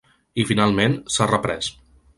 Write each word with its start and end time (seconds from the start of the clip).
I 0.43 0.45
finalment 0.53 0.97
s’ha 1.17 1.31
reprès. 1.37 1.71